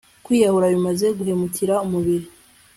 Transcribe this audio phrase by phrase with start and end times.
[0.25, 2.27] kwiyahura bimaze guhemukira umubiri